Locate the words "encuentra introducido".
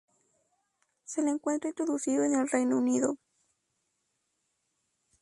1.29-2.23